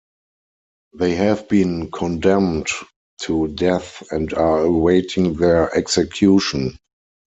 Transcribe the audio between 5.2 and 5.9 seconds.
their